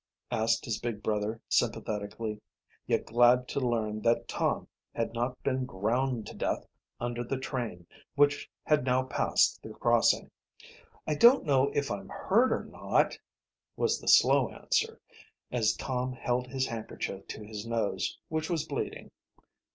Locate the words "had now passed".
8.63-9.61